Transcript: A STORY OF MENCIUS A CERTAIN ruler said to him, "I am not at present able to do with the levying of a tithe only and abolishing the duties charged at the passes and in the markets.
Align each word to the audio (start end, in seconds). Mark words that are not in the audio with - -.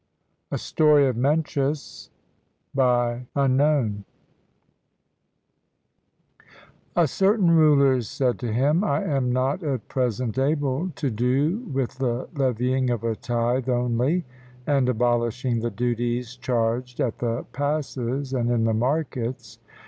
A 0.49 0.57
STORY 0.57 1.05
OF 1.07 1.15
MENCIUS 1.15 2.09
A 2.75 3.21
CERTAIN 7.05 7.51
ruler 7.51 8.01
said 8.01 8.39
to 8.39 8.51
him, 8.51 8.83
"I 8.83 9.03
am 9.03 9.31
not 9.31 9.61
at 9.61 9.87
present 9.89 10.39
able 10.39 10.89
to 10.95 11.11
do 11.11 11.59
with 11.71 11.99
the 11.99 12.27
levying 12.33 12.89
of 12.89 13.03
a 13.03 13.15
tithe 13.15 13.69
only 13.69 14.25
and 14.65 14.89
abolishing 14.89 15.59
the 15.59 15.69
duties 15.69 16.35
charged 16.35 16.99
at 16.99 17.19
the 17.19 17.45
passes 17.53 18.33
and 18.33 18.49
in 18.49 18.63
the 18.63 18.73
markets. 18.73 19.59